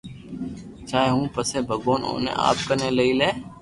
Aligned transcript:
چاھي 0.89 1.11
ھون 1.13 1.25
پسي 1.33 1.59
ڀگوان 1.67 2.01
اوني 2.07 2.31
آپ 2.47 2.57
ڪني 2.67 2.89
ليئي 2.97 3.13
لي 3.19 3.29